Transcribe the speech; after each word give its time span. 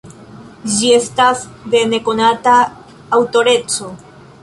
Ĝi 0.75 0.89
estas 0.95 1.45
de 1.75 1.83
nekonata 1.93 2.57
aŭtoreco. 3.19 3.97